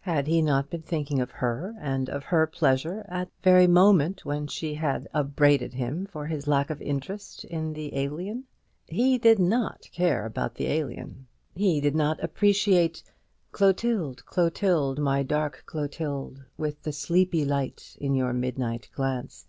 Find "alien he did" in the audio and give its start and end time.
7.96-9.38, 10.66-11.94